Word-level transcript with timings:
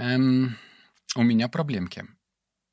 Эм, 0.00 0.56
у 1.14 1.22
меня 1.22 1.48
проблемки. 1.48 2.06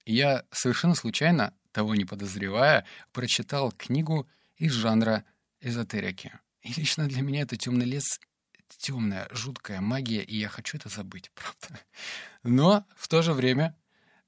Я 0.06 0.46
совершенно 0.50 0.96
случайно, 0.96 1.54
того 1.74 1.94
не 1.94 2.06
подозревая, 2.06 2.86
прочитал 3.12 3.74
книгу 3.74 4.30
из 4.56 4.72
жанра 4.72 5.26
эзотерики. 5.60 6.32
И 6.62 6.72
лично 6.80 7.06
для 7.08 7.22
меня 7.22 7.42
это 7.42 7.58
темный 7.58 7.86
лес 7.86 8.22
темная, 8.78 9.28
жуткая 9.32 9.82
магия, 9.82 10.24
и 10.24 10.38
я 10.38 10.48
хочу 10.48 10.78
это 10.78 10.88
забыть, 10.88 11.30
правда. 11.36 11.82
Но 12.44 12.86
в 12.96 13.10
то 13.10 13.22
же 13.22 13.34
время 13.34 13.76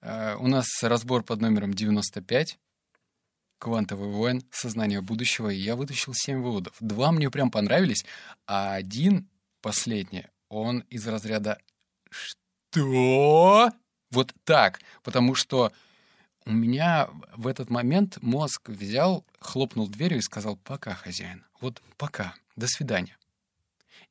э, 0.01 0.35
у 0.35 0.47
нас 0.47 0.67
разбор 0.83 1.23
под 1.23 1.39
номером 1.39 1.73
95, 1.73 2.59
«Квантовый 3.59 4.09
воин. 4.09 4.43
Сознание 4.51 4.99
будущего», 4.99 5.49
и 5.49 5.57
я 5.57 5.77
вытащил 5.77 6.13
7 6.13 6.41
выводов. 6.41 6.75
Два 6.81 7.13
мне 7.13 7.29
прям 7.29 7.49
понравились, 7.49 8.05
а 8.45 8.73
один, 8.73 9.29
последний, 9.61 10.25
он 10.49 10.79
из 10.89 11.07
разряда 11.07 11.59
«Что?» 12.71 13.71
Вот 14.11 14.33
так, 14.43 14.79
потому 15.03 15.35
что 15.35 15.71
у 16.45 16.51
меня 16.51 17.09
в 17.35 17.47
этот 17.47 17.69
момент 17.69 18.17
мозг 18.21 18.69
взял, 18.69 19.23
хлопнул 19.39 19.87
дверью 19.87 20.19
и 20.19 20.23
сказал 20.23 20.57
«пока, 20.57 20.95
хозяин». 20.95 21.45
Вот 21.61 21.81
пока, 21.97 22.33
до 22.55 22.67
свидания. 22.67 23.17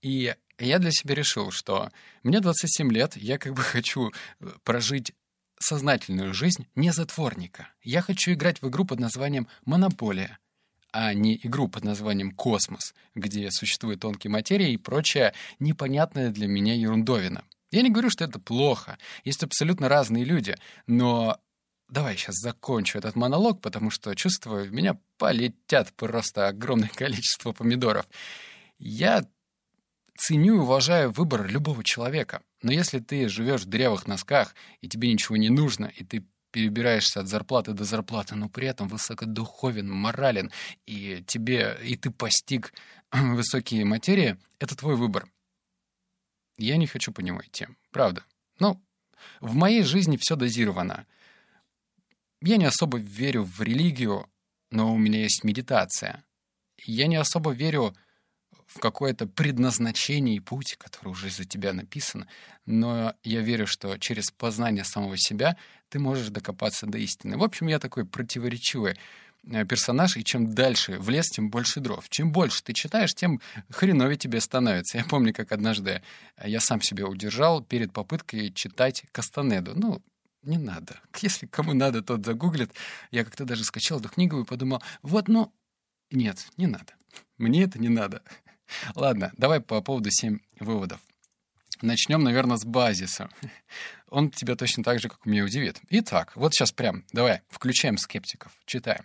И 0.03 0.35
я 0.59 0.79
для 0.79 0.93
себя 0.93 1.15
решил, 1.15 1.51
что 1.51 1.91
мне 2.23 2.41
27 2.41 2.93
лет, 2.93 3.17
я 3.17 3.39
как 3.39 3.55
бы 3.55 3.63
хочу 3.63 4.13
э, 4.41 4.47
прожить 4.63 5.13
сознательную 5.59 6.35
жизнь 6.35 6.69
не 6.77 6.93
затворника. 6.93 7.69
Я 7.83 8.03
хочу 8.03 8.33
играть 8.33 8.63
в 8.63 8.69
игру 8.69 8.85
под 8.85 9.01
названием 9.01 9.49
«Монополия», 9.65 10.39
а 10.93 11.13
не 11.15 11.37
игру 11.43 11.67
под 11.67 11.83
названием 11.83 12.31
«Космос», 12.31 12.95
где 13.17 13.51
существует 13.51 14.01
тонкие 14.01 14.31
материи 14.31 14.73
и 14.73 14.77
прочая 14.77 15.35
непонятная 15.59 16.31
для 16.31 16.47
меня 16.47 16.75
ерундовина. 16.75 17.43
Я 17.71 17.83
не 17.83 17.91
говорю, 17.91 18.11
что 18.11 18.25
это 18.25 18.39
плохо. 18.39 18.99
Есть 19.25 19.43
абсолютно 19.43 19.89
разные 19.89 20.25
люди. 20.25 20.57
Но 20.87 21.39
давай 21.89 22.17
сейчас 22.17 22.37
закончу 22.37 22.99
этот 22.99 23.17
монолог, 23.17 23.61
потому 23.61 23.91
что 23.91 24.15
чувствую, 24.15 24.69
в 24.69 24.73
меня 24.73 24.99
полетят 25.19 25.93
просто 25.95 26.49
огромное 26.49 26.89
количество 26.95 27.53
помидоров. 27.53 28.07
Я 28.79 29.25
ценю 30.17 30.57
и 30.57 30.59
уважаю 30.59 31.11
выбор 31.11 31.47
любого 31.47 31.85
человека. 31.85 32.43
Но 32.63 32.73
если 32.73 32.99
ты 32.99 33.29
живешь 33.29 33.63
в 33.63 33.69
дырявых 33.69 34.07
носках, 34.07 34.55
и 34.81 34.89
тебе 34.89 35.13
ничего 35.13 35.37
не 35.37 35.49
нужно, 35.49 35.87
и 35.87 36.05
ты 36.05 36.25
перебираешься 36.51 37.21
от 37.21 37.29
зарплаты 37.29 37.73
до 37.73 37.85
зарплаты, 37.85 38.35
но 38.35 38.49
при 38.49 38.67
этом 38.67 38.89
высокодуховен, 38.89 39.89
морален, 39.91 40.51
и 40.87 41.23
тебе, 41.27 41.79
и 41.85 41.97
ты 41.97 42.11
постиг 42.11 42.73
высокие 43.13 43.85
материи, 43.85 44.39
это 44.59 44.77
твой 44.77 44.97
выбор. 44.97 45.29
Я 46.59 46.77
не 46.77 46.87
хочу 46.87 47.13
по 47.13 47.21
нему 47.21 47.41
идти, 47.41 47.69
правда. 47.91 48.25
Ну, 48.59 48.83
в 49.41 49.55
моей 49.55 49.83
жизни 49.83 50.17
все 50.17 50.37
дозировано. 50.37 51.07
Я 52.41 52.57
не 52.57 52.67
особо 52.67 52.99
верю 52.99 53.45
в 53.45 53.61
религию, 53.63 54.29
но 54.71 54.93
у 54.93 54.99
меня 54.99 55.23
есть 55.23 55.45
медитация. 55.45 56.25
Я 56.85 57.07
не 57.07 57.17
особо 57.17 57.53
верю 57.53 57.97
в 58.67 58.81
какое-то 58.81 59.27
предназначение 59.27 60.37
и 60.37 60.41
путь, 60.41 60.77
который 60.77 61.09
уже 61.09 61.31
за 61.31 61.45
тебя 61.45 61.73
написан, 61.73 62.29
но 62.67 63.15
я 63.25 63.41
верю, 63.41 63.67
что 63.67 63.97
через 63.99 64.31
познание 64.31 64.85
самого 64.85 65.17
себя 65.17 65.57
ты 65.89 65.99
можешь 65.99 66.29
докопаться 66.29 66.87
до 66.87 66.99
истины. 66.99 67.39
В 67.39 67.43
общем, 67.43 67.69
я 67.69 67.79
такой 67.79 68.05
противоречивый 68.05 68.99
персонаж, 69.69 70.17
и 70.17 70.25
чем 70.25 70.55
дальше 70.55 70.99
в 70.99 71.09
лес, 71.09 71.27
тем 71.27 71.51
больше 71.51 71.81
дров. 71.81 72.09
Чем 72.09 72.33
больше 72.33 72.63
ты 72.63 72.73
читаешь, 72.73 73.15
тем 73.15 73.41
хреновее 73.71 74.17
тебе 74.17 74.41
становится. 74.41 74.99
Я 74.99 75.05
помню, 75.05 75.33
как 75.33 75.53
однажды 75.53 76.03
я 76.45 76.61
сам 76.61 76.81
себя 76.83 77.07
удержал 77.07 77.63
перед 77.63 77.93
попыткой 77.93 78.53
читать 78.53 79.05
Кастанеду. 79.13 79.73
Ну, 79.75 80.03
не 80.43 80.59
надо. 80.59 81.01
Если 81.21 81.47
кому 81.47 81.75
надо, 81.75 82.03
тот 82.03 82.25
загуглит. 82.25 82.73
Я 83.11 83.25
как-то 83.25 83.45
даже 83.45 83.65
скачал 83.65 84.01
эту 84.01 84.09
книгу 84.09 84.41
и 84.41 84.45
подумал, 84.45 84.83
вот, 85.03 85.29
ну, 85.29 85.53
нет, 86.11 86.47
не 86.57 86.67
надо. 86.67 86.95
Мне 87.37 87.65
это 87.65 87.79
не 87.79 87.89
надо. 87.89 88.23
Ладно, 88.95 89.33
давай 89.37 89.61
по 89.61 89.81
поводу 89.81 90.11
7 90.11 90.39
выводов. 90.61 91.01
Начнем, 91.81 92.25
наверное, 92.25 92.57
с 92.57 92.65
базиса. 92.65 93.29
Он 94.11 94.31
тебя 94.31 94.57
точно 94.57 94.83
так 94.83 95.01
же, 95.01 95.09
как 95.09 95.25
меня, 95.27 95.45
удивит. 95.45 95.81
Итак, 95.91 96.33
вот 96.35 96.55
сейчас 96.55 96.73
прям, 96.73 97.05
давай, 97.13 97.43
включаем 97.49 97.99
скептиков, 97.99 98.53
читаем. 98.65 99.05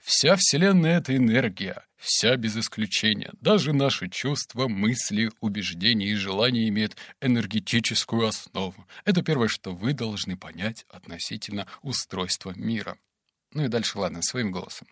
Вся 0.00 0.36
Вселенная— 0.36 0.98
это 1.00 1.16
энергия, 1.16 1.84
вся 1.96 2.36
без 2.36 2.56
исключения. 2.56 3.32
Даже 3.40 3.72
наши 3.72 4.08
чувства, 4.08 4.68
мысли, 4.68 5.30
убеждения 5.40 6.08
и 6.08 6.14
желания 6.14 6.68
имеют 6.68 6.96
энергетическую 7.20 8.26
основу. 8.26 8.86
Это 9.04 9.22
первое, 9.22 9.48
что 9.48 9.74
вы 9.74 9.94
должны 9.94 10.36
понять 10.36 10.84
относительно 10.88 11.66
устройства 11.82 12.52
мира. 12.54 12.96
Ну 13.52 13.64
и 13.64 13.68
дальше, 13.68 13.98
ладно, 13.98 14.22
своим 14.22 14.52
голосом. 14.52 14.86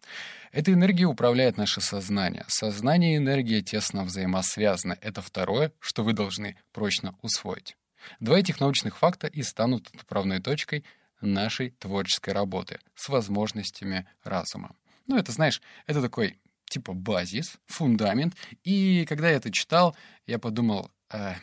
Эта 0.50 0.72
энергия 0.72 1.05
управляет 1.05 1.59
наше 1.59 1.81
сознание. 1.81 2.44
Сознание 2.49 3.15
и 3.15 3.19
энергия 3.19 3.61
тесно 3.61 4.05
взаимосвязаны. 4.05 4.97
Это 5.00 5.21
второе, 5.21 5.72
что 5.81 6.03
вы 6.03 6.12
должны 6.12 6.56
прочно 6.72 7.15
усвоить. 7.21 7.76
Два 8.20 8.38
этих 8.38 8.60
научных 8.60 8.98
факта 8.98 9.26
и 9.26 9.42
станут 9.42 9.91
отправной 9.94 10.41
точкой 10.41 10.84
нашей 11.20 11.70
творческой 11.70 12.34
работы 12.34 12.81
с 12.94 13.09
возможностями 13.09 14.06
разума. 14.22 14.75
Ну, 15.06 15.16
это, 15.16 15.32
знаешь, 15.32 15.60
это 15.87 16.03
такой 16.03 16.38
типа 16.66 16.93
базис, 16.93 17.59
фундамент. 17.66 18.34
И 18.64 19.04
когда 19.09 19.31
я 19.31 19.37
это 19.37 19.50
читал, 19.53 19.97
я 20.26 20.38
подумал, 20.38 20.91
э, 21.12 21.34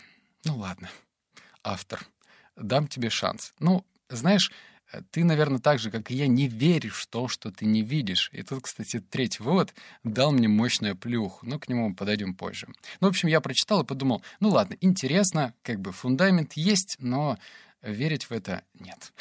ну 0.44 0.58
ладно, 0.58 0.90
автор, 1.64 2.06
дам 2.56 2.88
тебе 2.88 3.10
шанс. 3.10 3.54
Ну, 3.60 3.86
знаешь, 4.10 4.52
ты, 5.12 5.24
наверное, 5.24 5.60
так 5.60 5.80
же, 5.80 5.92
как 5.92 6.12
и 6.12 6.16
я, 6.16 6.28
не 6.28 6.48
веришь 6.48 7.02
в 7.02 7.08
то, 7.08 7.28
что 7.28 7.52
ты 7.52 7.66
не 7.66 7.82
видишь. 7.82 8.30
И 8.34 8.44
тут, 8.44 8.64
кстати, 8.64 9.00
третий 9.00 9.44
вывод 9.44 9.74
дал 10.04 10.32
мне 10.32 10.48
мощную 10.48 10.96
плюху, 10.96 11.46
но 11.46 11.60
к 11.60 11.70
нему 11.70 11.94
подойдем 11.96 12.34
позже. 12.34 12.68
Ну, 13.00 13.08
в 13.08 13.10
общем, 13.10 13.30
я 13.30 13.42
прочитал 13.42 13.84
и 13.84 13.86
подумал, 13.86 14.22
ну 14.40 14.50
ладно, 14.50 14.76
интересно, 14.82 15.54
как 15.64 15.80
бы 15.80 15.92
фундамент 15.92 16.54
есть, 16.54 16.98
но 17.00 17.38
верить 17.82 18.26
в 18.26 18.32
это 18.32 18.64
нет. 18.74 19.14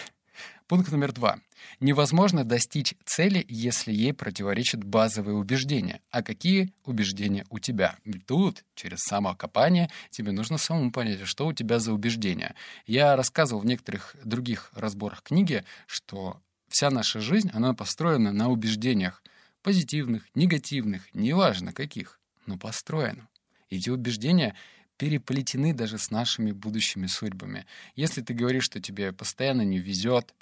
Пункт 0.70 0.92
номер 0.92 1.10
два. 1.10 1.41
Невозможно 1.81 2.44
достичь 2.44 2.94
цели, 3.04 3.44
если 3.48 3.92
ей 3.92 4.14
противоречат 4.14 4.84
базовые 4.84 5.34
убеждения. 5.34 6.00
А 6.12 6.22
какие 6.22 6.72
убеждения 6.84 7.44
у 7.50 7.58
тебя? 7.58 7.97
Тут, 8.28 8.64
через 8.76 9.00
самокопание, 9.00 9.91
тебе 10.10 10.30
нужно 10.30 10.59
самому 10.59 10.92
понять, 10.92 11.26
что 11.26 11.48
у 11.48 11.53
тебя 11.53 11.80
за 11.80 11.92
убеждения. 11.92 12.54
Я 12.86 13.16
рассказывал 13.16 13.62
в 13.62 13.66
некоторых 13.66 14.14
других 14.22 14.70
разборах 14.76 15.25
книги, 15.25 15.64
что 15.88 16.41
вся 16.69 16.88
наша 16.88 17.19
жизнь, 17.19 17.50
она 17.53 17.75
построена 17.75 18.30
на 18.30 18.48
убеждениях. 18.48 19.25
Позитивных, 19.62 20.22
негативных, 20.36 21.12
неважно 21.12 21.72
каких, 21.72 22.20
но 22.47 22.56
построена. 22.56 23.26
Эти 23.70 23.91
убеждения 23.91 24.54
переплетены 24.98 25.75
даже 25.75 25.98
с 25.98 26.12
нашими 26.12 26.53
будущими 26.53 27.06
судьбами. 27.09 27.66
Если 27.97 28.20
ты 28.20 28.34
говоришь, 28.34 28.64
что 28.64 28.80
тебе 28.80 29.12
постоянно 29.12 29.62
не 29.62 29.80
везет, 29.80 30.32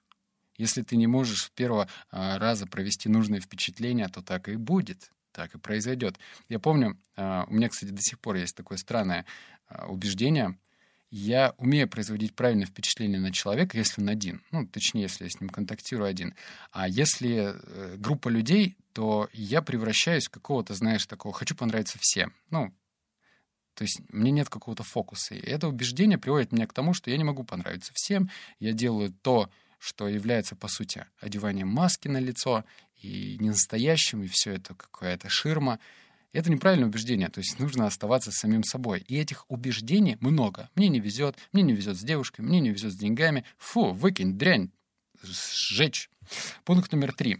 если 0.58 0.82
ты 0.82 0.96
не 0.96 1.06
можешь 1.06 1.44
с 1.44 1.50
первого 1.50 1.88
а, 2.10 2.38
раза 2.38 2.66
провести 2.66 3.08
нужное 3.08 3.40
впечатление, 3.40 4.08
то 4.08 4.20
так 4.20 4.48
и 4.48 4.56
будет, 4.56 5.10
так 5.32 5.54
и 5.54 5.58
произойдет. 5.58 6.18
Я 6.48 6.58
помню, 6.58 6.98
а, 7.16 7.46
у 7.48 7.54
меня, 7.54 7.68
кстати, 7.68 7.90
до 7.90 8.02
сих 8.02 8.18
пор 8.18 8.36
есть 8.36 8.56
такое 8.56 8.76
странное 8.76 9.24
а, 9.68 9.86
убеждение. 9.86 10.58
Я 11.10 11.54
умею 11.56 11.88
производить 11.88 12.34
правильное 12.34 12.66
впечатление 12.66 13.18
на 13.18 13.32
человека, 13.32 13.78
если 13.78 14.02
он 14.02 14.10
один. 14.10 14.42
Ну, 14.50 14.66
точнее, 14.66 15.02
если 15.02 15.24
я 15.24 15.30
с 15.30 15.40
ним 15.40 15.48
контактирую 15.48 16.06
один. 16.06 16.34
А 16.70 16.86
если 16.86 17.54
э, 17.54 17.96
группа 17.96 18.28
людей, 18.28 18.76
то 18.92 19.30
я 19.32 19.62
превращаюсь 19.62 20.26
в 20.26 20.30
какого-то, 20.30 20.74
знаешь, 20.74 21.06
такого 21.06 21.32
«хочу 21.32 21.56
понравиться 21.56 21.96
всем». 21.98 22.34
Ну, 22.50 22.74
то 23.72 23.84
есть 23.84 24.00
мне 24.10 24.32
нет 24.32 24.50
какого-то 24.50 24.82
фокуса. 24.82 25.34
И 25.34 25.40
это 25.40 25.68
убеждение 25.68 26.18
приводит 26.18 26.52
меня 26.52 26.66
к 26.66 26.74
тому, 26.74 26.92
что 26.92 27.10
я 27.10 27.16
не 27.16 27.24
могу 27.24 27.44
понравиться 27.44 27.92
всем. 27.94 28.28
Я 28.58 28.72
делаю 28.72 29.10
то, 29.22 29.48
что 29.78 30.08
является, 30.08 30.56
по 30.56 30.68
сути, 30.68 31.06
одеванием 31.20 31.68
маски 31.68 32.08
на 32.08 32.18
лицо 32.18 32.64
и 33.00 33.36
не 33.40 33.50
настоящим, 33.50 34.22
и 34.22 34.28
все 34.28 34.54
это 34.54 34.74
какая-то 34.74 35.28
ширма. 35.28 35.78
Это 36.32 36.50
неправильное 36.50 36.88
убеждение, 36.88 37.28
то 37.28 37.38
есть 37.38 37.58
нужно 37.58 37.86
оставаться 37.86 38.30
самим 38.30 38.62
собой. 38.62 39.00
И 39.08 39.16
этих 39.16 39.44
убеждений 39.48 40.18
много. 40.20 40.68
Мне 40.74 40.88
не 40.88 41.00
везет, 41.00 41.36
мне 41.52 41.62
не 41.62 41.72
везет 41.72 41.96
с 41.96 42.02
девушкой, 42.02 42.42
мне 42.42 42.60
не 42.60 42.70
везет 42.70 42.92
с 42.92 42.96
деньгами. 42.96 43.44
Фу, 43.56 43.92
выкинь, 43.92 44.36
дрянь, 44.36 44.70
сжечь. 45.22 46.10
Пункт 46.64 46.92
номер 46.92 47.12
три. 47.14 47.38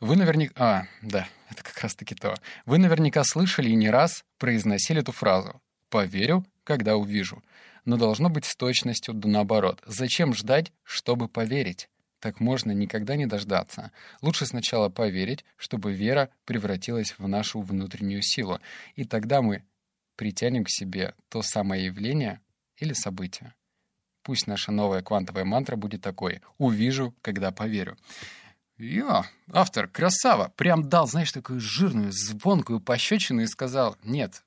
Вы 0.00 0.16
наверняка... 0.16 0.52
А, 0.56 0.86
да, 1.02 1.28
это 1.48 1.62
как 1.62 1.78
раз-таки 1.80 2.16
то. 2.16 2.34
Вы 2.66 2.78
наверняка 2.78 3.22
слышали 3.22 3.68
и 3.68 3.76
не 3.76 3.88
раз 3.88 4.24
произносили 4.38 5.00
эту 5.00 5.12
фразу. 5.12 5.62
«Поверю, 5.90 6.44
когда 6.64 6.96
увижу» 6.96 7.42
но 7.84 7.96
должно 7.96 8.28
быть 8.28 8.44
с 8.44 8.56
точностью 8.56 9.14
да 9.14 9.28
наоборот. 9.28 9.82
Зачем 9.86 10.34
ждать, 10.34 10.72
чтобы 10.82 11.28
поверить? 11.28 11.88
Так 12.20 12.38
можно 12.38 12.70
никогда 12.72 13.16
не 13.16 13.26
дождаться. 13.26 13.90
Лучше 14.20 14.46
сначала 14.46 14.88
поверить, 14.88 15.44
чтобы 15.56 15.92
вера 15.92 16.30
превратилась 16.44 17.16
в 17.18 17.26
нашу 17.26 17.60
внутреннюю 17.60 18.22
силу. 18.22 18.60
И 18.94 19.04
тогда 19.04 19.42
мы 19.42 19.64
притянем 20.16 20.64
к 20.64 20.70
себе 20.70 21.14
то 21.28 21.42
самое 21.42 21.84
явление 21.84 22.40
или 22.76 22.92
событие, 22.92 23.54
Пусть 24.22 24.46
наша 24.46 24.70
новая 24.70 25.02
квантовая 25.02 25.44
мантра 25.44 25.76
будет 25.76 26.00
такой 26.00 26.42
«Увижу, 26.58 27.14
когда 27.22 27.50
поверю». 27.50 27.96
Я, 28.78 29.26
автор, 29.52 29.88
красава, 29.88 30.52
прям 30.56 30.88
дал, 30.88 31.06
знаешь, 31.06 31.32
такую 31.32 31.60
жирную, 31.60 32.12
звонкую 32.12 32.80
пощечину 32.80 33.42
и 33.42 33.46
сказал, 33.46 33.96
нет, 34.02 34.42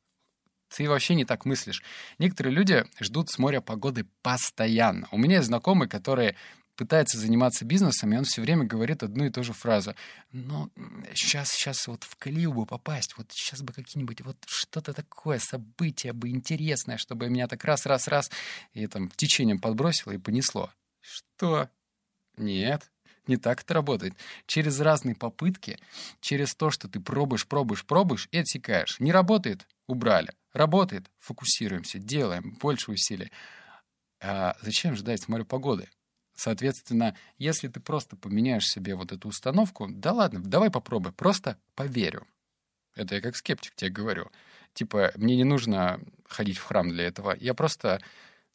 ты 0.75 0.89
вообще 0.89 1.16
не 1.16 1.24
так 1.24 1.45
мыслишь. 1.45 1.81
Некоторые 2.19 2.54
люди 2.54 2.86
ждут 3.00 3.30
с 3.30 3.38
моря 3.38 3.62
погоды 3.62 4.06
постоянно. 4.22 5.07
У 5.12 5.18
меня 5.18 5.38
есть 5.38 5.48
знакомый, 5.48 5.88
который 5.88 6.36
пытается 6.75 7.18
заниматься 7.18 7.63
бизнесом, 7.63 8.12
и 8.12 8.18
он 8.18 8.25
все 8.25 8.42
время 8.42 8.66
говорит 8.66 9.01
одну 9.01 9.24
и 9.24 9.30
ту 9.30 9.42
же 9.42 9.54
фразу. 9.54 9.95
Но 10.33 10.69
сейчас, 11.13 11.51
сейчас 11.51 11.88
вот 11.88 12.04
в 12.04 12.18
колею 12.18 12.51
бы 12.51 12.66
попасть, 12.66 13.16
вот 13.18 13.31
сейчас 13.31 13.62
бы 13.62 13.72
какие-нибудь 13.72 14.19
вот 14.22 14.36
что-то 14.45 14.92
такое, 14.92 15.39
событие 15.39 16.12
бы 16.12 16.27
интересное, 16.27 16.98
чтобы 16.98 17.30
меня 17.30 17.48
так 17.48 17.63
раз-раз-раз 17.63 18.30
и 18.74 18.86
там 18.88 19.10
течением 19.16 19.60
подбросило 19.60 20.12
и 20.12 20.18
понесло. 20.18 20.69
Что? 21.00 21.69
Нет, 22.36 22.92
не 23.27 23.38
так 23.38 23.62
это 23.62 23.74
работает. 23.74 24.13
Через 24.45 24.81
разные 24.81 25.16
попытки, 25.16 25.80
через 26.19 26.54
то, 26.54 26.69
что 26.69 26.89
ты 26.89 27.00
пробуешь, 27.00 27.48
пробуешь, 27.48 27.86
пробуешь 27.86 28.27
и 28.33 28.39
отсекаешь. 28.39 29.00
Не 29.00 29.13
работает— 29.13 29.66
убрали. 29.88 30.33
Работает— 30.56 31.12
фокусируемся, 31.19 32.00
делаем, 32.00 32.56
больше 32.62 32.90
усилий. 32.90 33.30
А 34.22 34.56
зачем 34.62 34.96
ждать 34.96 35.22
с 35.22 35.28
моря 35.28 35.44
погоды? 35.44 35.90
Соответственно, 36.34 37.13
если 37.38 37.68
ты 37.68 37.81
просто 37.81 38.16
поменяешь 38.16 38.66
себе 38.66 38.96
вот 38.96 39.12
эту 39.12 39.28
установку, 39.28 39.90
да 39.90 40.13
ладно, 40.13 40.40
давай 40.42 40.72
попробуй, 40.72 41.12
просто 41.12 41.57
поверю. 41.75 42.25
Это 42.96 43.16
я 43.16 43.22
как 43.22 43.36
скептик 43.36 43.75
тебе 43.75 43.92
говорю. 43.92 44.31
Типа, 44.74 45.12
мне 45.16 45.36
не 45.36 45.44
нужно 45.44 46.00
ходить 46.25 46.58
в 46.58 46.63
храм 46.63 46.88
для 46.88 47.04
этого, 47.04 47.36
я 47.38 47.54
просто 47.54 48.01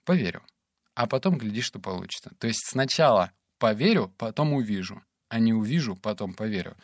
поверю. 0.07 0.43
А 0.95 1.07
потом 1.07 1.37
гляди, 1.37 1.61
что 1.61 1.81
получится. 1.81 2.33
То 2.39 2.47
есть 2.47 2.67
сначала 2.67 3.31
поверю, 3.59 4.11
потом 4.17 4.55
увижу. 4.55 5.03
А 5.29 5.39
не 5.39 5.53
увижу, 5.53 5.97
потом 5.97 6.33
поверю. 6.33 6.79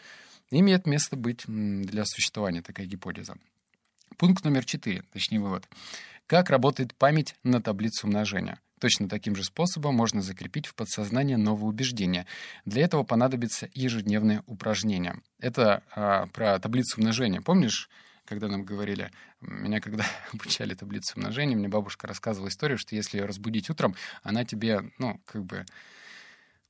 Имеет 0.51 0.87
место 0.87 1.17
быть 1.17 1.45
для 1.47 2.05
существования 2.05 2.61
такая 2.61 2.85
гипотеза. 2.85 3.39
Пункт 4.17 4.45
номер 4.45 4.65
четыре, 4.65 5.03
точнее 5.13 5.41
вывод. 5.41 5.69
Как 6.27 6.49
работает 6.49 6.95
память 6.95 7.35
на 7.43 7.61
таблицу 7.61 8.07
умножения? 8.07 8.59
Точно 8.81 9.11
таким 9.11 9.37
же 9.37 9.45
способом 9.45 9.95
можно 9.95 10.23
закрепить 10.23 10.67
в 10.67 10.75
подсознании 10.75 11.35
новые 11.35 11.69
убеждения. 11.69 12.27
Для 12.65 12.85
этого 12.85 13.03
понадобится 13.03 13.69
ежедневное 13.75 14.43
упражнение. 14.47 15.21
Это 15.39 15.83
а, 15.95 16.27
про 16.29 16.59
таблицу 16.59 16.99
умножения. 16.99 17.43
Помнишь, 17.43 17.91
когда 18.25 18.49
нам 18.49 18.65
говорили, 18.65 19.11
меня 19.41 19.81
когда 19.81 20.07
обучали 20.33 20.75
таблицу 20.75 21.15
умножения, 21.17 21.57
мне 21.57 21.69
бабушка 21.69 22.07
рассказывала 22.07 22.49
историю, 22.49 22.79
что 22.79 22.95
если 22.95 23.19
ее 23.19 23.27
разбудить 23.27 23.69
утром, 23.69 23.97
она 24.23 24.47
тебе, 24.47 24.91
ну, 24.99 25.21
как 25.27 25.45
бы 25.45 25.67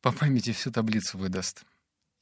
по 0.00 0.10
памяти 0.10 0.52
всю 0.52 0.72
таблицу 0.72 1.16
выдаст. 1.16 1.64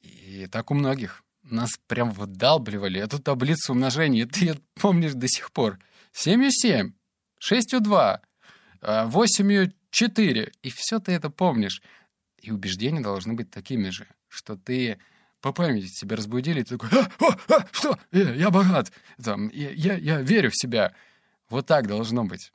И 0.02 0.46
так 0.50 0.70
у 0.70 0.74
многих. 0.74 1.22
Нас 1.44 1.70
прям 1.86 2.10
выдалбливали 2.10 3.00
эту 3.00 3.18
таблицу 3.18 3.72
умножения. 3.72 4.26
Ты 4.26 4.58
помнишь 4.74 5.12
до 5.12 5.28
сих 5.28 5.52
пор. 5.52 5.78
7 6.12 6.48
7, 6.50 6.92
6 7.38 7.80
2, 7.80 8.20
8 8.82 9.72
4. 9.90 10.52
И 10.62 10.70
все 10.70 10.98
ты 11.00 11.12
это 11.12 11.30
помнишь. 11.30 11.82
И 12.40 12.50
убеждения 12.50 13.00
должны 13.00 13.34
быть 13.34 13.50
такими 13.50 13.90
же, 13.90 14.06
что 14.28 14.56
ты 14.56 14.98
по 15.40 15.52
памяти 15.52 15.88
тебя 15.88 16.16
разбудили, 16.16 16.60
и 16.60 16.64
ты 16.64 16.78
такой, 16.78 16.98
а, 16.98 17.08
а, 17.20 17.54
а, 17.54 17.66
что, 17.72 17.98
я, 18.12 18.34
я 18.34 18.50
богат, 18.50 18.90
Там, 19.22 19.48
я, 19.50 19.70
я, 19.72 19.94
я 19.94 20.20
верю 20.22 20.50
в 20.50 20.56
себя. 20.56 20.94
Вот 21.50 21.66
так 21.66 21.86
должно 21.86 22.24
быть. 22.24 22.52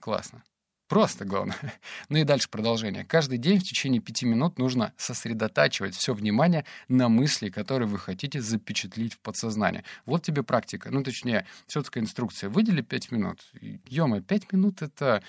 Классно. 0.00 0.42
Просто 0.88 1.24
главное. 1.24 1.56
Ну 2.08 2.18
и 2.18 2.24
дальше 2.24 2.48
продолжение. 2.48 3.04
Каждый 3.04 3.38
день 3.38 3.58
в 3.58 3.64
течение 3.64 4.00
пяти 4.00 4.24
минут 4.26 4.58
нужно 4.58 4.92
сосредотачивать 4.96 5.96
все 5.96 6.14
внимание 6.14 6.64
на 6.88 7.08
мысли, 7.08 7.48
которые 7.48 7.88
вы 7.88 7.98
хотите 7.98 8.40
запечатлить 8.40 9.14
в 9.14 9.18
подсознании. 9.18 9.82
Вот 10.04 10.22
тебе 10.22 10.42
практика. 10.44 10.90
Ну, 10.90 11.02
точнее, 11.02 11.46
четкая 11.66 12.04
инструкция. 12.04 12.48
Выдели 12.50 12.82
пять 12.82 13.10
минут. 13.10 13.40
Ё 13.88 14.20
пять 14.20 14.52
минут— 14.52 14.80
это 14.82 15.22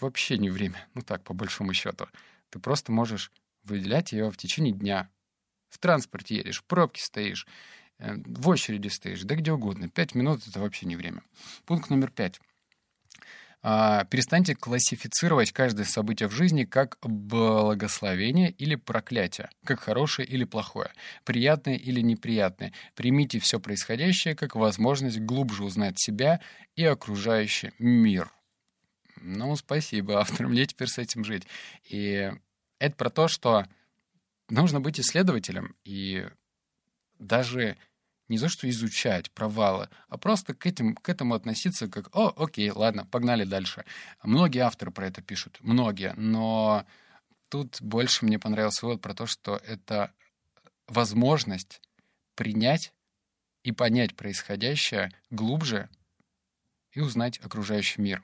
вообще 0.00 0.36
не 0.36 0.50
время. 0.50 0.86
Ну 0.94 1.00
так, 1.00 1.22
по 1.22 1.32
большому 1.32 1.72
счету. 1.72 2.06
Ты 2.50 2.58
просто 2.58 2.92
можешь 2.92 3.32
выделять 3.64 4.12
ее 4.12 4.30
в 4.30 4.36
течение 4.36 4.72
дня. 4.72 5.08
В 5.70 5.78
транспорте 5.78 6.36
едешь, 6.36 6.60
в 6.60 6.64
пробке 6.64 7.02
стоишь, 7.02 7.46
э, 7.98 8.14
в 8.24 8.48
очереди 8.48 8.88
стоишь, 8.88 9.22
да 9.22 9.34
где 9.34 9.52
угодно. 9.52 9.88
Пять 9.88 10.14
минут— 10.14 10.46
это 10.46 10.60
вообще 10.60 10.86
не 10.86 10.96
время. 10.96 11.22
Пункт 11.64 11.90
номер 11.90 12.10
пять. 12.10 12.40
А, 13.68 14.04
перестаньте 14.04 14.54
классифицировать 14.54 15.50
каждое 15.50 15.84
событие 15.84 16.28
в 16.28 16.32
жизни 16.32 16.62
как 16.62 16.98
благословение 17.02 18.52
или 18.52 18.76
проклятие, 18.76 19.50
как 19.64 19.80
хорошее 19.80 20.28
или 20.28 20.44
плохое, 20.44 20.92
приятное 21.24 21.74
или 21.74 22.00
неприятное. 22.00 22.72
Примите 22.94 23.40
все 23.40 23.58
происходящее 23.58 24.36
как 24.36 24.54
возможность 24.54 25.18
глубже 25.18 25.64
узнать 25.64 25.98
себя 25.98 26.40
и 26.76 26.84
окружающий 26.84 27.72
мир. 27.80 28.30
Ну, 29.20 29.56
спасибо, 29.56 30.20
автор, 30.20 30.46
мне 30.46 30.64
теперь 30.66 30.86
с 30.86 30.98
этим 30.98 31.24
жить. 31.24 31.48
И 31.88 32.30
это 32.78 32.94
про 32.94 33.10
то, 33.10 33.26
что 33.26 33.66
нужно 34.48 34.80
быть 34.80 35.00
исследователем 35.00 35.74
и 35.82 36.24
даже 37.18 37.76
не 38.28 38.38
за 38.38 38.48
что 38.48 38.68
изучать 38.68 39.30
провалы, 39.30 39.88
а 40.08 40.18
просто 40.18 40.54
к, 40.54 40.66
этим, 40.66 40.94
к 40.94 41.08
этому 41.08 41.34
относиться 41.34 41.88
как 41.88 42.14
«О, 42.14 42.32
окей, 42.36 42.70
ладно, 42.70 43.06
погнали 43.06 43.44
дальше». 43.44 43.84
Многие 44.22 44.60
авторы 44.60 44.90
про 44.90 45.06
это 45.06 45.22
пишут, 45.22 45.58
многие, 45.60 46.12
но 46.16 46.84
тут 47.48 47.80
больше 47.80 48.24
мне 48.24 48.38
понравился 48.38 48.86
вывод 48.86 49.00
про 49.00 49.14
то, 49.14 49.26
что 49.26 49.56
это 49.56 50.12
возможность 50.88 51.80
принять 52.34 52.92
и 53.62 53.72
понять 53.72 54.14
происходящее 54.14 55.12
глубже 55.30 55.88
и 56.92 57.00
узнать 57.00 57.38
окружающий 57.38 58.00
мир. 58.00 58.22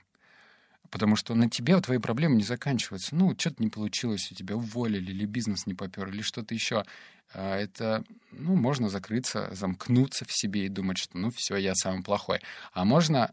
Потому 0.93 1.17
что 1.17 1.35
на 1.35 1.49
тебе 1.49 1.81
твои 1.81 1.97
проблемы 1.97 2.37
не 2.37 2.43
заканчиваются. 2.45 3.17
Ну, 3.17 3.35
что-то 3.37 3.63
не 3.63 3.71
получилось, 3.71 4.31
у 4.31 4.35
тебя 4.35 4.57
уволили, 4.57 5.11
или 5.11 5.25
бизнес 5.25 5.67
не 5.67 5.73
попер, 5.73 6.09
или 6.09 6.21
что-то 6.21 6.53
еще. 6.53 6.85
А 7.33 7.57
это, 7.57 8.05
ну, 8.31 8.55
можно 8.57 8.91
закрыться, 8.91 9.49
замкнуться 9.53 10.27
в 10.27 10.33
себе 10.33 10.67
и 10.67 10.69
думать, 10.69 10.99
что, 10.99 11.17
ну, 11.17 11.31
все, 11.31 11.57
я 11.57 11.75
самый 11.75 12.03
плохой. 12.05 12.43
А 12.75 12.85
можно 12.85 13.33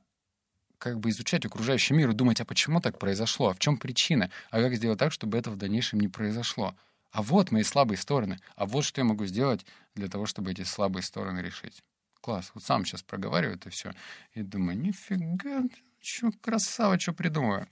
как 0.77 1.01
бы 1.01 1.09
изучать 1.09 1.45
окружающий 1.45 1.93
мир 1.93 2.11
и 2.11 2.13
думать, 2.13 2.39
а 2.39 2.45
почему 2.45 2.79
так 2.79 2.97
произошло, 2.97 3.49
а 3.49 3.53
в 3.53 3.59
чем 3.59 3.75
причина, 3.75 4.31
а 4.51 4.61
как 4.61 4.75
сделать 4.75 4.97
так, 4.97 5.11
чтобы 5.11 5.37
это 5.37 5.51
в 5.51 5.57
дальнейшем 5.57 5.99
не 5.99 6.07
произошло. 6.07 6.77
А 7.11 7.21
вот 7.21 7.51
мои 7.51 7.63
слабые 7.63 7.97
стороны, 7.97 8.39
а 8.55 8.67
вот 8.67 8.85
что 8.85 9.01
я 9.01 9.05
могу 9.05 9.25
сделать 9.25 9.65
для 9.95 10.07
того, 10.07 10.27
чтобы 10.27 10.51
эти 10.51 10.63
слабые 10.63 11.03
стороны 11.03 11.39
решить. 11.39 11.83
Класс. 12.21 12.51
Вот 12.53 12.63
сам 12.63 12.85
сейчас 12.85 13.03
проговариваю 13.03 13.57
это 13.57 13.69
все 13.69 13.91
и 14.33 14.43
думаю, 14.43 14.77
нифига, 14.77 15.63
что 16.01 16.31
красава, 16.41 16.99
что 16.99 17.13
придумаю. 17.13 17.67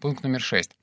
Пункт 0.00 0.22
номер 0.22 0.40
шесть. 0.40 0.76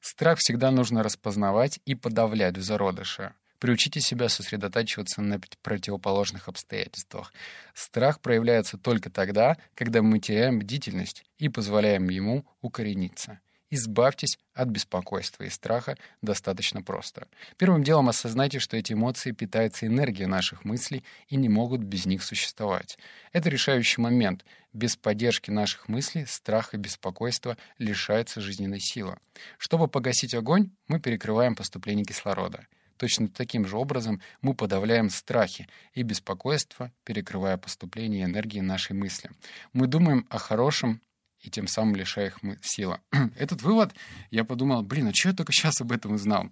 Страх 0.00 0.38
всегда 0.38 0.70
нужно 0.70 1.02
распознавать 1.02 1.80
и 1.84 1.94
подавлять 1.94 2.56
в 2.56 2.62
зародыше. 2.62 3.34
Приучите 3.58 4.00
себя 4.00 4.30
сосредотачиваться 4.30 5.20
на 5.20 5.38
противоположных 5.62 6.48
обстоятельствах. 6.48 7.32
Страх 7.74 8.20
проявляется 8.20 8.78
только 8.78 9.10
тогда, 9.10 9.58
когда 9.74 10.00
мы 10.00 10.18
теряем 10.18 10.58
бдительность 10.58 11.24
и 11.36 11.50
позволяем 11.50 12.08
ему 12.08 12.46
укорениться. 12.62 13.40
Избавьтесь 13.70 14.36
от 14.52 14.68
беспокойства 14.68 15.44
и 15.44 15.48
страха 15.48 15.96
достаточно 16.22 16.82
просто. 16.82 17.28
Первым 17.56 17.84
делом 17.84 18.08
осознайте, 18.08 18.58
что 18.58 18.76
эти 18.76 18.92
эмоции 18.94 19.30
питаются 19.30 19.86
энергией 19.86 20.26
наших 20.26 20.64
мыслей 20.64 21.04
и 21.28 21.36
не 21.36 21.48
могут 21.48 21.80
без 21.80 22.04
них 22.04 22.24
существовать. 22.24 22.98
Это 23.32 23.48
решающий 23.48 24.00
момент. 24.00 24.44
Без 24.72 24.96
поддержки 24.96 25.50
наших 25.50 25.88
мыслей 25.88 26.26
страх 26.26 26.74
и 26.74 26.78
беспокойство 26.78 27.56
лишаются 27.78 28.40
жизненной 28.40 28.80
силы. 28.80 29.18
Чтобы 29.56 29.86
погасить 29.86 30.34
огонь, 30.34 30.70
мы 30.88 31.00
перекрываем 31.00 31.54
поступление 31.54 32.04
кислорода. 32.04 32.66
Точно 32.96 33.28
таким 33.28 33.66
же 33.66 33.76
образом 33.76 34.20
мы 34.42 34.54
подавляем 34.54 35.10
страхи 35.10 35.68
и 35.94 36.02
беспокойство, 36.02 36.92
перекрывая 37.04 37.56
поступление 37.56 38.24
энергии 38.24 38.60
нашей 38.60 38.92
мысли. 38.92 39.30
Мы 39.72 39.86
думаем 39.86 40.26
о 40.28 40.38
хорошем 40.38 41.00
и 41.42 41.50
тем 41.50 41.66
самым 41.66 41.96
лишая 41.96 42.28
их 42.28 42.38
силы. 42.62 43.00
Этот 43.36 43.62
вывод, 43.62 43.94
я 44.30 44.44
подумал, 44.44 44.82
блин, 44.82 45.08
а 45.08 45.14
что 45.14 45.30
я 45.30 45.34
только 45.34 45.52
сейчас 45.52 45.80
об 45.80 45.92
этом 45.92 46.14
узнал? 46.14 46.50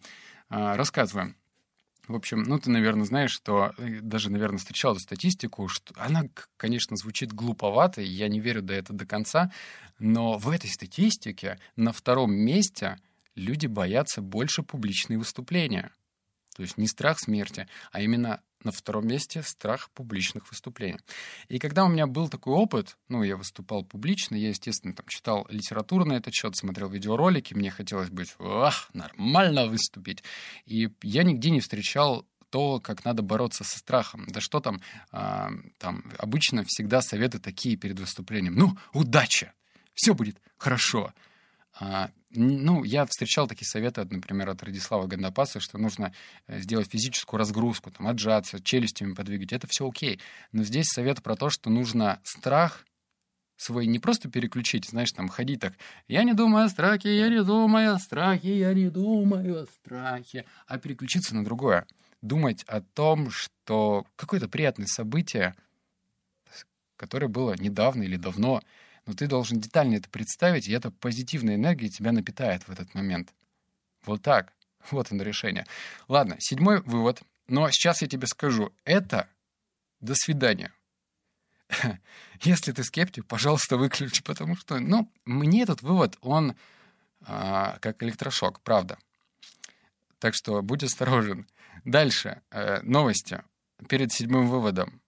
А, 0.49 0.77
рассказываем. 0.77 1.37
В 2.09 2.15
общем, 2.15 2.43
ну, 2.45 2.59
ты, 2.59 2.71
наверное, 2.71 3.05
знаешь, 3.05 3.31
что 3.31 3.75
э, 3.77 4.01
даже, 4.01 4.31
наверное, 4.31 4.59
встречал 4.59 4.93
эту 4.93 5.01
статистику, 5.01 5.69
что 5.69 5.93
она, 5.99 6.25
конечно, 6.57 6.97
звучит 6.97 7.35
глуповато, 7.35 8.01
я 8.01 8.29
не 8.29 8.41
верю 8.41 8.63
до 8.63 8.73
этого 8.73 8.99
до 8.99 9.05
конца, 9.05 9.53
но 9.99 10.39
в 10.39 10.49
этой 10.49 10.71
статистике 10.71 11.59
на 11.77 11.93
втором 11.93 12.33
месте 12.33 12.99
люди 13.35 13.67
боятся 13.67 14.23
больше 14.23 14.63
публичные 14.63 15.19
выступления. 15.19 15.93
То 16.57 16.63
есть 16.63 16.79
не 16.79 16.89
страх 16.89 17.19
смерти, 17.21 17.69
а 17.93 18.01
именно 18.01 18.41
на 18.65 18.73
втором 18.73 19.07
месте 19.07 19.43
страх 19.43 19.91
публичных 19.91 20.51
выступлений. 20.51 20.99
И 21.49 21.59
когда 21.59 21.85
у 21.85 21.89
меня 21.89 22.07
был 22.07 22.29
такой 22.29 22.55
опыт, 22.55 22.97
ну, 23.09 23.23
я 23.23 23.37
выступал 23.37 23.85
публично, 23.85 24.35
я, 24.35 24.49
естественно, 24.49 24.95
там 24.95 25.07
читал 25.07 25.47
литературу 25.49 26.05
на 26.05 26.15
этот 26.15 26.35
счет, 26.35 26.57
смотрел 26.57 26.89
видеоролики, 26.89 27.55
мне 27.55 27.71
хотелось 27.71 28.11
быть, 28.11 28.35
ах, 28.39 28.89
нормально 28.93 29.67
выступить. 29.67 30.23
И 30.67 30.91
я 31.03 31.23
нигде 31.23 31.51
не 31.51 31.61
встречал 31.61 32.27
то, 32.51 32.81
как 32.81 33.05
надо 33.05 33.23
бороться 33.23 33.65
со 33.65 33.79
страхом. 33.79 34.27
Да 34.29 34.41
что 34.41 34.61
там, 34.61 34.81
а, 35.13 35.51
там 35.79 36.05
обычно 36.19 36.65
всегда 36.65 37.03
советы 37.03 37.39
такие 37.39 37.77
перед 37.77 38.01
выступлением. 38.01 38.55
Ну, 38.55 38.77
удача! 38.93 39.53
Все 39.95 40.15
будет 40.15 40.41
хорошо. 40.57 41.13
А, 41.79 42.11
ну, 42.31 42.85
я 42.85 43.07
встречал 43.07 43.47
такие 43.47 43.67
советы, 43.67 44.05
например, 44.05 44.51
от 44.51 44.63
Радислава 44.63 45.07
Гандапаса, 45.07 45.61
что 45.61 45.79
нужно 45.79 46.13
э, 46.47 46.61
сделать 46.61 46.91
физическую 46.91 47.39
разгрузку, 47.39 47.91
там, 47.91 48.07
отжаться, 48.07 48.63
челюстями 48.63 49.15
подвигать. 49.15 49.53
Это 49.53 49.67
все 49.67 49.89
окей. 49.89 50.21
Но 50.53 50.63
здесь 50.63 50.89
совет 50.89 51.23
про 51.23 51.37
то, 51.37 51.49
что 51.49 51.71
нужно 51.71 52.21
страх 52.25 52.85
свой 53.57 53.87
не 53.87 53.99
просто 53.99 54.31
переключить, 54.31 54.87
знаешь, 54.87 55.13
там, 55.13 55.29
ходить 55.29 55.61
так, 55.61 55.75
я 56.07 56.23
не 56.23 56.33
думаю 56.33 56.67
о 56.67 56.69
страхе, 56.69 57.17
я 57.19 57.29
не 57.29 57.43
думаю 57.43 57.93
о 57.93 57.99
страхе, 57.99 58.57
я 58.57 58.73
не 58.73 58.89
думаю 58.89 59.63
о 59.63 59.67
страхе, 59.67 60.45
а 60.67 60.79
переключиться 60.79 61.35
на 61.35 61.45
другое. 61.45 61.87
Думать 62.23 62.63
о 62.65 62.81
том, 62.81 63.31
что 63.31 64.07
какое-то 64.17 64.49
приятное 64.49 64.87
событие, 64.87 65.55
которое 66.97 67.29
было 67.29 67.55
недавно 67.59 68.05
или 68.05 68.17
давно, 68.17 68.63
но 69.09 69.15
ты 69.15 69.27
должен 69.27 69.59
детально 69.59 69.97
это 69.97 70.11
представить, 70.11 70.69
и 70.69 70.73
эта 70.73 70.91
позитивная 70.91 71.55
энергия 71.55 71.89
тебя 71.89 72.13
напитает 72.13 72.69
в 72.69 72.71
этот 72.71 72.95
момент. 72.95 73.33
Вот 74.05 74.21
так. 74.21 74.53
Вот 74.91 75.11
оно 75.11 75.23
решение. 75.23 75.67
Ладно, 76.09 76.37
седьмой 76.39 76.83
вывод. 76.83 77.23
Но 77.47 77.71
сейчас 77.71 78.03
я 78.03 78.09
тебе 78.09 78.27
скажу. 78.27 78.71
Это 78.85 79.27
до 80.01 80.15
свидания. 80.15 80.73
Если 82.43 82.71
ты 82.73 82.85
скептик, 82.85 83.27
пожалуйста, 83.27 83.79
выключи, 83.79 84.23
потому 84.23 84.57
что, 84.57 84.79
ну, 84.79 85.11
мне 85.25 85.63
этот 85.63 85.81
вывод, 85.81 86.19
он 86.21 86.55
а, 87.23 87.79
как 87.81 88.03
электрошок, 88.03 88.61
правда. 88.61 88.99
Так 90.19 90.35
что 90.35 90.61
будь 90.61 90.85
осторожен. 90.85 91.49
Дальше. 91.87 92.43
Э, 92.51 92.83
новости. 92.83 93.43
Перед 93.89 94.13
седьмым 94.13 94.49
выводом. 94.49 95.01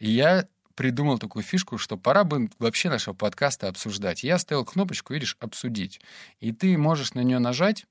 Я 0.00 0.48
придумал 0.74 1.18
такую 1.18 1.42
фишку, 1.42 1.78
что 1.78 1.96
пора 1.96 2.24
бы 2.24 2.50
вообще 2.58 2.88
нашего 2.88 3.14
подкаста 3.14 3.68
обсуждать. 3.68 4.22
Я 4.22 4.38
ставил 4.38 4.64
кнопочку, 4.64 5.12
видишь, 5.12 5.36
«Обсудить». 5.40 6.00
И 6.40 6.52
ты 6.52 6.76
можешь 6.78 7.14
на 7.14 7.20
нее 7.20 7.38
нажать, 7.38 7.86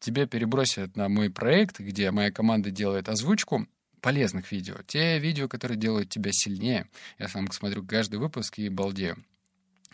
тебе 0.00 0.26
перебросят 0.26 0.96
на 0.96 1.08
мой 1.08 1.30
проект, 1.30 1.80
где 1.80 2.10
моя 2.10 2.30
команда 2.30 2.70
делает 2.70 3.08
озвучку 3.08 3.66
полезных 4.00 4.52
видео. 4.52 4.76
Те 4.86 5.18
видео, 5.18 5.48
которые 5.48 5.78
делают 5.78 6.10
тебя 6.10 6.30
сильнее. 6.32 6.88
Я 7.18 7.28
сам 7.28 7.50
смотрю 7.50 7.86
каждый 7.86 8.16
выпуск 8.16 8.58
и 8.58 8.68
балдею. 8.68 9.24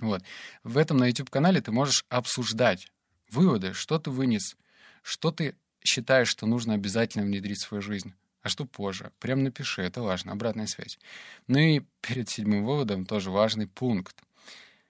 Вот. 0.00 0.22
В 0.64 0.78
этом 0.78 0.96
на 0.96 1.06
YouTube-канале 1.06 1.60
ты 1.60 1.70
можешь 1.70 2.04
обсуждать 2.08 2.88
выводы, 3.30 3.72
что 3.72 3.98
ты 3.98 4.10
вынес, 4.10 4.56
что 5.02 5.30
ты 5.30 5.54
считаешь, 5.84 6.28
что 6.28 6.46
нужно 6.46 6.74
обязательно 6.74 7.24
внедрить 7.24 7.58
в 7.58 7.68
свою 7.68 7.82
жизнь 7.82 8.14
а 8.42 8.48
что 8.48 8.64
позже. 8.64 9.12
Прям 9.18 9.42
напиши, 9.42 9.82
это 9.82 10.02
важно, 10.02 10.32
обратная 10.32 10.66
связь. 10.66 10.98
Ну 11.46 11.58
и 11.58 11.80
перед 12.00 12.28
седьмым 12.28 12.64
выводом 12.64 13.04
тоже 13.04 13.30
важный 13.30 13.66
пункт. 13.66 14.22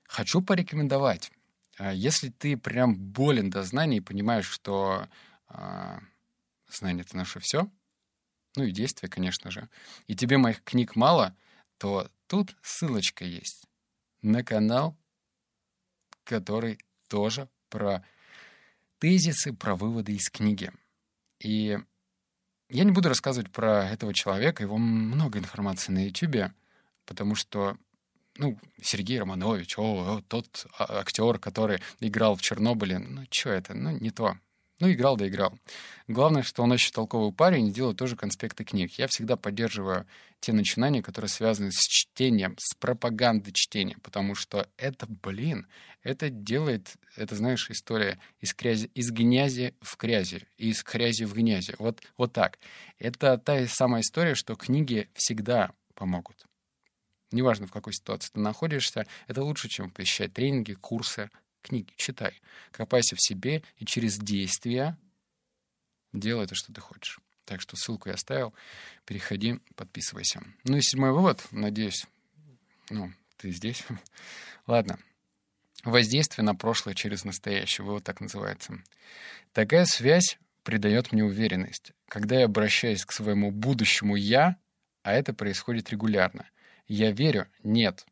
Хочу 0.05 0.43
порекомендовать. 0.43 1.33
А, 1.79 1.93
если 1.93 2.29
ты 2.29 2.57
прям 2.57 2.97
болен 2.97 3.51
до 3.51 3.63
знаний 3.63 3.99
и 3.99 4.03
понимаешь, 4.03 4.49
что 4.49 5.09
а, 5.49 6.01
знание— 6.69 7.05
это 7.07 7.17
наше 7.17 7.41
все, 7.41 7.71
ну 8.57 8.65
и 8.65 8.73
действия, 8.73 9.09
конечно 9.09 9.51
же, 9.51 9.69
и 10.07 10.15
тебе 10.15 10.39
моих 10.39 10.63
книг 10.63 10.97
мало, 10.97 11.37
то 11.79 12.11
тут 12.27 12.57
ссылочка 12.63 13.25
есть 13.25 13.67
на 14.23 14.45
канал, 14.45 14.97
который 16.25 16.79
тоже 17.09 17.49
про 17.69 18.05
тезисы, 18.99 19.53
про 19.53 19.75
выводы 19.75 20.15
из 20.15 20.29
книги. 20.29 20.73
И 21.39 21.79
я 22.71 22.85
не 22.85 22.93
буду 22.93 23.09
рассказывать 23.09 23.51
про 23.51 23.89
этого 23.89 24.15
человека, 24.15 24.63
его 24.63 24.79
много 24.79 25.39
информации 25.39 25.93
на 25.93 26.07
YouTube, 26.07 26.53
потому 27.05 27.35
что, 27.35 27.77
ну, 28.39 28.59
Сергей 28.81 29.19
Романович, 29.19 29.75
о, 29.79 30.23
тот 30.29 30.67
а, 30.79 31.01
актер, 31.01 31.39
который 31.39 31.81
играл 32.01 32.37
в 32.37 32.43
Чернобыле, 32.43 32.99
ну, 32.99 33.25
что 33.31 33.51
это, 33.51 33.75
ну, 33.75 33.91
не 33.99 34.11
то. 34.11 34.37
Ну, 34.81 34.91
играл 34.91 35.17
да 35.17 35.29
играл. 35.29 35.59
Главное, 36.09 36.43
что 36.43 36.63
он 36.63 36.73
очень 36.73 36.93
толковый 36.93 37.33
парень 37.33 37.69
и 37.69 37.73
делает 37.73 37.99
тоже 37.99 38.17
конспекты 38.17 38.65
книг. 38.65 38.93
Я 38.99 39.09
всегда 39.09 39.37
поддерживаю 39.37 40.07
те 40.41 40.55
начинания, 40.55 41.03
которые 41.03 41.29
связаны 41.29 41.71
с 41.71 41.81
чтением, 41.87 42.57
с 42.59 42.75
пропагандой 42.75 43.53
чтения, 43.53 43.99
потому 44.03 44.35
что 44.35 44.67
это, 44.79 45.07
блин, 45.07 45.67
это 46.03 46.31
делает, 46.31 46.95
это, 47.15 47.37
знаешь, 47.37 47.69
история 47.71 48.19
из, 48.41 48.55
грязи, 48.55 48.91
из 48.95 49.11
гнязи 49.11 49.75
в 49.83 49.99
грязи, 49.99 50.47
из 50.57 50.83
грязи 50.83 51.25
в 51.25 51.35
гнязи. 51.35 51.75
Вот, 51.79 52.01
вот 52.17 52.33
так. 52.33 52.59
Это 52.99 53.37
та 53.37 53.67
самая 53.67 54.01
история, 54.01 54.35
что 54.35 54.57
книги 54.57 55.11
всегда 55.13 55.73
помогут. 55.95 56.47
Неважно, 57.33 57.67
в 57.67 57.73
какой 57.73 57.93
ситуации 57.93 58.31
ты 58.33 58.41
находишься, 58.41 59.07
это 59.29 59.45
лучше, 59.45 59.69
чем 59.69 59.91
посещать 59.91 60.33
тренинги, 60.33 60.73
курсы, 60.73 61.31
книги, 61.63 61.93
читай. 61.97 62.41
Копайся 62.73 63.17
в 63.17 63.23
себе 63.23 63.63
и 63.77 63.85
через 63.85 64.19
действия 64.19 64.99
делай 66.13 66.47
то, 66.47 66.55
что 66.55 66.73
ты 66.73 66.81
хочешь. 66.81 67.21
Так 67.45 67.61
что 67.61 67.77
ссылку 67.77 68.09
я 68.09 68.15
оставил. 68.15 68.55
Переходи, 69.05 69.59
подписывайся. 69.75 70.43
Ну 70.65 70.77
и 70.77 70.83
седьмой 70.83 71.13
вывод. 71.13 71.45
Надеюсь, 71.51 72.07
ну, 72.91 73.13
ты 73.37 73.51
здесь. 73.51 73.85
Ладно. 74.67 74.99
Воздействие 75.83 76.45
на 76.45 76.55
прошлое 76.55 76.95
через 76.95 77.25
настоящее. 77.25 77.85
Вывод 77.85 78.05
так 78.05 78.21
называется. 78.21 78.83
Такая 79.53 79.85
связь 79.87 80.39
придает 80.63 81.13
мне 81.13 81.25
уверенность. 81.25 81.93
Когда 82.07 82.39
я 82.39 82.45
обращаюсь 82.45 83.05
к 83.05 83.13
своему 83.13 83.51
будущему 83.51 84.15
«я», 84.15 84.57
а 85.03 85.13
это 85.13 85.33
происходит 85.33 85.91
регулярно, 85.91 86.49
я 86.87 87.11
верю, 87.11 87.49
нет, 87.63 88.07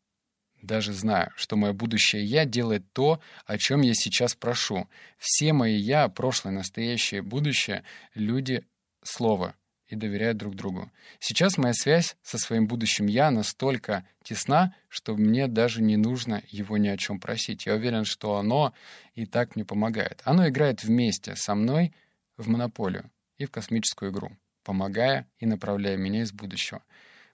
даже 0.61 0.93
знаю, 0.93 1.31
что 1.35 1.55
мое 1.55 1.73
будущее 1.73 2.23
«я» 2.23 2.45
делает 2.45 2.91
то, 2.93 3.19
о 3.45 3.57
чем 3.57 3.81
я 3.81 3.93
сейчас 3.93 4.35
прошу. 4.35 4.87
Все 5.17 5.53
мои 5.53 5.75
«я», 5.75 6.07
прошлое, 6.09 6.53
настоящее, 6.53 7.21
будущее— 7.21 7.83
люди 8.13 8.65
слова 9.03 9.55
и 9.87 9.95
доверяют 9.95 10.37
друг 10.37 10.55
другу. 10.55 10.91
Сейчас 11.19 11.57
моя 11.57 11.73
связь 11.73 12.15
со 12.21 12.37
своим 12.37 12.67
будущим 12.67 13.07
«я» 13.07 13.31
настолько 13.31 14.05
тесна, 14.23 14.75
что 14.87 15.15
мне 15.15 15.47
даже 15.47 15.81
не 15.81 15.97
нужно 15.97 16.43
его 16.49 16.77
ни 16.77 16.87
о 16.87 16.97
чем 16.97 17.19
просить. 17.19 17.65
Я 17.65 17.75
уверен, 17.75 18.05
что 18.05 18.35
оно 18.35 18.73
и 19.15 19.25
так 19.25 19.55
мне 19.55 19.65
помогает. 19.65 20.21
Оно 20.25 20.47
играет 20.47 20.83
вместе 20.83 21.35
со 21.35 21.55
мной 21.55 21.93
в 22.37 22.47
монополию 22.47 23.09
и 23.37 23.45
в 23.45 23.51
космическую 23.51 24.11
игру, 24.11 24.31
помогая 24.63 25.27
и 25.39 25.45
направляя 25.45 25.97
меня 25.97 26.21
из 26.21 26.31
будущего. 26.31 26.83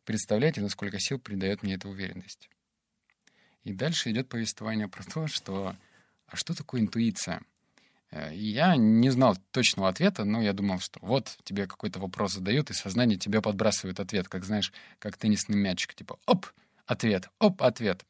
Представляете, 0.06 0.62
насколько 0.62 1.00
сил 1.00 1.20
придает 1.20 1.64
мне 1.64 1.74
эта 1.74 1.90
уверенность? 1.90 2.50
И 3.66 3.74
дальше 3.74 4.12
идет 4.12 4.30
повествование 4.30 4.88
про 4.88 5.04
то, 5.04 5.28
что 5.28 5.76
а 6.28 6.36
что 6.36 6.56
такое 6.56 6.82
интуиция? 6.82 7.42
Э, 8.12 8.30
я 8.34 8.76
не 8.76 9.10
знал 9.10 9.36
точного 9.52 9.90
ответа, 9.90 10.24
но 10.24 10.42
я 10.42 10.54
думал, 10.54 10.80
что 10.80 11.00
вот 11.02 11.38
тебе 11.44 11.68
какой-то 11.68 12.00
вопрос 12.00 12.34
задают, 12.34 12.70
и 12.70 12.74
сознание 12.74 13.18
тебе 13.18 13.42
подбрасывает 13.42 14.00
ответ, 14.00 14.30
как, 14.30 14.46
знаешь, 14.46 14.72
как 15.00 15.18
теннисный 15.18 15.58
мячик, 15.58 15.96
типа 15.96 16.18
оп, 16.26 16.46
ответ, 16.86 17.30
оп, 17.40 17.62
ответ. 17.64 18.06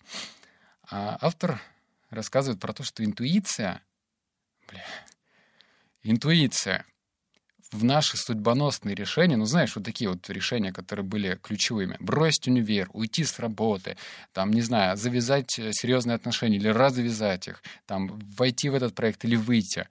А 0.89 1.17
автор 1.21 1.61
рассказывает 2.09 2.59
про 2.59 2.73
то, 2.73 2.83
что 2.83 3.03
интуиция, 3.03 3.81
бля, 4.67 4.85
интуиция 6.03 6.85
в 7.71 7.83
наши 7.83 8.17
судьбоносные 8.17 8.95
решения, 8.95 9.37
ну, 9.37 9.45
знаешь, 9.45 9.75
вот 9.75 9.85
такие 9.85 10.09
вот 10.09 10.29
решения, 10.29 10.71
которые 10.71 11.05
были 11.05 11.39
ключевыми. 11.41 11.97
Бросить 11.99 12.47
универ, 12.47 12.89
уйти 12.93 13.23
с 13.23 13.39
работы, 13.39 13.97
там, 14.33 14.51
не 14.51 14.61
знаю, 14.61 14.97
завязать 14.97 15.57
э, 15.59 15.71
серьезные 15.73 16.15
отношения 16.15 16.57
или 16.57 16.67
развязать 16.67 17.47
их, 17.47 17.63
там, 17.85 18.19
войти 18.37 18.69
в 18.69 18.75
этот 18.75 18.95
проект 18.95 19.25
или 19.25 19.35
выйти. 19.35 19.87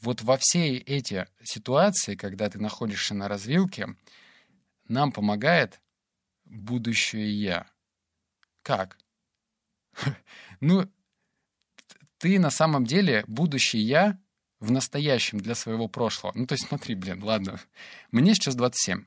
Вот 0.00 0.22
во 0.22 0.36
все 0.36 0.76
эти 0.76 1.26
ситуации, 1.42 2.14
когда 2.14 2.50
ты 2.50 2.58
находишься 2.58 3.14
на 3.14 3.28
развилке, 3.28 3.96
нам 4.88 5.12
помогает 5.12 5.80
будущее 6.44 7.30
«я». 7.32 7.66
Как? 8.62 8.98
Ну, 10.60 10.88
ты 12.18 12.38
на 12.38 12.50
самом 12.50 12.86
деле 12.86 13.24
будущее 13.26 13.82
«я» 13.82 14.18
в 14.60 14.70
настоящем 14.70 15.38
для 15.38 15.54
своего 15.54 15.88
прошлого. 15.88 16.32
Ну, 16.34 16.46
то 16.46 16.54
есть 16.54 16.68
смотри, 16.68 16.94
блин, 16.94 17.22
ладно. 17.22 17.60
Мне 18.10 18.34
сейчас 18.34 18.54
27. 18.54 19.04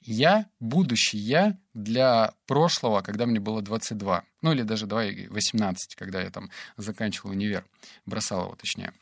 Я, 0.00 0.50
будущий 0.60 1.16
я 1.16 1.58
для 1.72 2.34
прошлого, 2.46 3.00
когда 3.00 3.24
мне 3.24 3.40
было 3.40 3.62
22. 3.62 4.24
Ну, 4.42 4.52
или 4.52 4.62
даже 4.62 4.86
давай 4.86 5.28
18, 5.28 5.94
когда 5.94 6.20
я 6.20 6.30
там 6.30 6.50
заканчивал 6.76 7.30
универ. 7.30 7.64
Бросал 8.04 8.44
его, 8.44 8.54
точнее. 8.54 8.92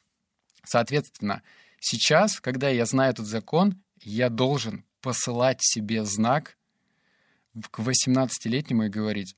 Соответственно, 0.65 1.43
сейчас, 1.81 2.41
когда 2.41 2.69
я 2.69 2.87
знаю 2.87 3.11
этот 3.11 3.27
закон, 3.27 3.83
я 4.01 4.29
должен 4.29 4.85
посылать 5.01 5.59
себе 5.61 6.05
знак 6.05 6.57
к 7.71 7.81
18-летнему 7.81 8.85
и 8.85 8.89
говорить, 8.89 9.37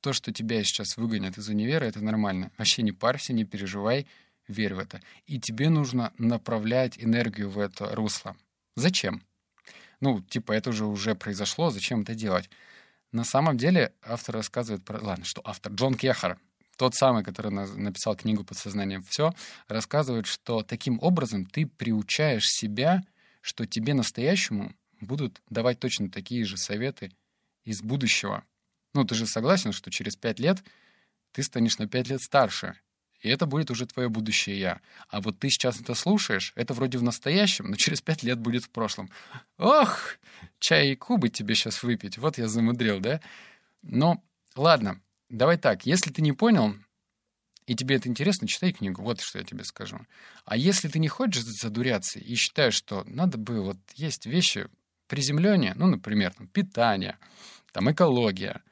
то, 0.00 0.12
что 0.12 0.32
тебя 0.32 0.64
сейчас 0.64 0.96
выгонят 0.96 1.38
из 1.38 1.48
универа, 1.48 1.84
это 1.84 2.00
нормально. 2.02 2.50
Вообще 2.58 2.82
не 2.82 2.90
парься, 2.90 3.32
не 3.32 3.44
переживай, 3.44 4.08
верь 4.48 4.74
в 4.74 4.78
это. 4.78 5.00
И 5.26 5.38
тебе 5.38 5.68
нужно 5.68 6.12
направлять 6.18 6.98
энергию 6.98 7.50
в 7.50 7.58
это 7.58 7.94
русло. 7.94 8.36
Зачем? 8.76 9.22
Ну, 10.00 10.20
типа, 10.20 10.52
это 10.52 10.70
уже 10.70 10.84
уже 10.84 11.14
произошло, 11.14 11.70
зачем 11.70 12.02
это 12.02 12.14
делать? 12.14 12.50
На 13.12 13.24
самом 13.24 13.56
деле 13.56 13.92
автор 14.02 14.36
рассказывает 14.36 14.84
про... 14.84 15.00
Ладно, 15.00 15.24
что 15.24 15.42
автор? 15.44 15.72
Джон 15.72 15.94
Кехар, 15.94 16.38
тот 16.76 16.94
самый, 16.94 17.22
который 17.22 17.52
написал 17.52 18.16
книгу 18.16 18.42
«Подсознанием 18.42 19.02
все», 19.02 19.34
рассказывает, 19.68 20.26
что 20.26 20.62
таким 20.62 20.98
образом 21.00 21.44
ты 21.44 21.66
приучаешь 21.66 22.48
себя, 22.48 23.02
что 23.42 23.66
тебе 23.66 23.94
настоящему 23.94 24.74
будут 25.00 25.42
давать 25.50 25.78
точно 25.78 26.10
такие 26.10 26.44
же 26.44 26.56
советы 26.56 27.12
из 27.64 27.82
будущего. 27.82 28.44
Ну, 28.94 29.04
ты 29.04 29.14
же 29.14 29.26
согласен, 29.26 29.72
что 29.72 29.90
через 29.90 30.16
пять 30.16 30.40
лет 30.40 30.62
ты 31.32 31.42
станешь 31.42 31.78
на 31.78 31.86
пять 31.86 32.08
лет 32.08 32.20
старше, 32.20 32.76
и 33.22 33.28
это 33.28 33.46
будет 33.46 33.70
уже 33.70 33.86
твое 33.86 34.08
будущее 34.08 34.58
я. 34.58 34.80
А 35.08 35.20
вот 35.20 35.38
ты 35.38 35.48
сейчас 35.48 35.80
это 35.80 35.94
слушаешь, 35.94 36.52
это 36.56 36.74
вроде 36.74 36.98
в 36.98 37.02
настоящем, 37.02 37.66
но 37.70 37.76
через 37.76 38.00
пять 38.02 38.22
лет 38.22 38.38
будет 38.38 38.64
в 38.64 38.70
прошлом. 38.70 39.10
Ох, 39.58 40.16
чайку 40.58 41.16
бы 41.16 41.28
тебе 41.28 41.54
сейчас 41.54 41.82
выпить, 41.82 42.18
вот 42.18 42.38
я 42.38 42.48
замудрил, 42.48 43.00
да? 43.00 43.20
Но 43.82 44.22
ладно, 44.56 45.00
давай 45.28 45.56
так, 45.56 45.86
если 45.86 46.10
ты 46.10 46.20
не 46.20 46.32
понял, 46.32 46.74
и 47.66 47.76
тебе 47.76 47.96
это 47.96 48.08
интересно, 48.08 48.48
читай 48.48 48.72
книгу, 48.72 49.02
вот 49.02 49.20
что 49.20 49.38
я 49.38 49.44
тебе 49.44 49.62
скажу. 49.64 50.00
А 50.44 50.56
если 50.56 50.88
ты 50.88 50.98
не 50.98 51.08
хочешь 51.08 51.44
задуряться 51.44 52.18
и 52.18 52.34
считаешь, 52.34 52.74
что 52.74 53.04
надо 53.06 53.38
бы, 53.38 53.62
вот 53.62 53.78
есть 53.94 54.26
вещи 54.26 54.68
приземления, 55.06 55.74
ну, 55.76 55.86
например, 55.86 56.32
там, 56.34 56.48
питание, 56.48 57.18
там, 57.72 57.90
экология, 57.90 58.62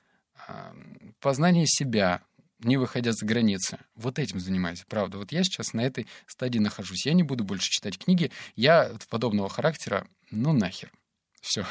познание 1.21 1.67
себя, 1.67 2.23
не 2.61 2.77
выходя 2.77 3.13
за 3.13 3.25
границы. 3.27 3.79
Вот 3.95 4.19
этим 4.19 4.41
занимайся, 4.41 4.85
правда. 4.89 5.19
Вот 5.19 5.33
я 5.33 5.45
сейчас 5.45 5.73
на 5.73 5.81
этой 5.81 6.07
стадии 6.27 6.59
нахожусь. 6.59 7.07
Я 7.07 7.13
не 7.13 7.23
буду 7.23 7.45
больше 7.45 7.71
читать 7.71 7.99
книги. 7.99 8.31
Я 8.57 8.93
подобного 9.09 9.49
характера, 9.49 10.07
ну 10.31 10.53
нахер. 10.53 10.93
Все, 11.41 11.65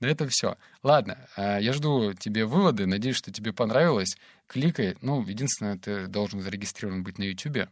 на 0.00 0.06
этом 0.10 0.28
все. 0.28 0.56
Ладно, 0.82 1.28
а, 1.36 1.58
я 1.58 1.72
жду 1.72 2.12
тебе 2.12 2.44
выводы. 2.44 2.86
Надеюсь, 2.86 3.16
что 3.16 3.32
тебе 3.32 3.52
понравилось. 3.52 4.16
Кликай. 4.46 4.96
Ну, 5.00 5.24
единственное, 5.24 5.78
ты 5.78 6.06
должен 6.06 6.40
зарегистрирован 6.40 7.02
быть 7.02 7.18
на 7.18 7.22
YouTube, 7.22 7.68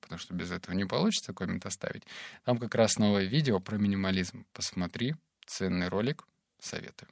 потому 0.00 0.18
что 0.18 0.34
без 0.34 0.50
этого 0.50 0.74
не 0.74 0.84
получится 0.84 1.32
коммент 1.34 1.66
оставить. 1.66 2.04
Там 2.44 2.58
как 2.58 2.74
раз 2.74 2.98
новое 2.98 3.24
видео 3.24 3.60
про 3.60 3.76
минимализм. 3.76 4.46
Посмотри, 4.52 5.14
ценный 5.46 5.88
ролик, 5.88 6.24
советую. 6.60 7.08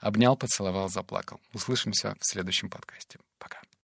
Обнял, 0.00 0.36
поцеловал, 0.36 0.88
заплакал. 0.88 1.40
Услышимся 1.52 2.16
в 2.20 2.26
следующем 2.26 2.70
подкасте. 2.70 3.18
Пока. 3.38 3.57